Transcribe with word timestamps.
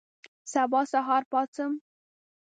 سبا 0.53 0.81
سهار 0.91 1.23
پاڅم 1.31 1.71